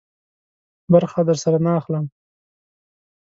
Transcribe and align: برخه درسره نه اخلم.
برخه 0.93 1.21
درسره 1.29 1.57
نه 1.65 1.71
اخلم. 1.79 2.05